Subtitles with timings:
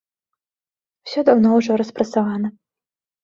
[1.05, 2.47] Усё даўно ўжо распрацавана.